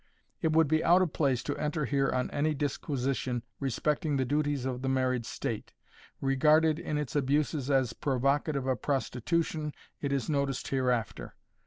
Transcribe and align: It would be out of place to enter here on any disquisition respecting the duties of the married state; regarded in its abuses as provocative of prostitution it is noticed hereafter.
It 0.41 0.51
would 0.53 0.67
be 0.67 0.83
out 0.83 1.03
of 1.03 1.13
place 1.13 1.43
to 1.43 1.55
enter 1.57 1.85
here 1.85 2.09
on 2.09 2.31
any 2.31 2.55
disquisition 2.55 3.43
respecting 3.59 4.17
the 4.17 4.25
duties 4.25 4.65
of 4.65 4.81
the 4.81 4.89
married 4.89 5.27
state; 5.27 5.73
regarded 6.19 6.79
in 6.79 6.97
its 6.97 7.15
abuses 7.15 7.69
as 7.69 7.93
provocative 7.93 8.65
of 8.65 8.81
prostitution 8.81 9.75
it 10.01 10.11
is 10.11 10.27
noticed 10.27 10.69
hereafter. 10.69 11.35